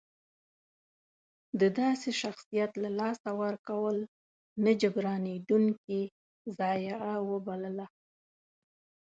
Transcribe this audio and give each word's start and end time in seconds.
د 1.59 1.61
داسې 1.79 2.09
شخصیت 2.21 2.71
له 2.83 2.89
لاسه 2.99 3.29
ورکول 3.43 3.97
نه 4.63 4.71
جبرانېدونکې 4.81 6.01
ضایعه 6.57 7.13
وبلله. 7.29 7.85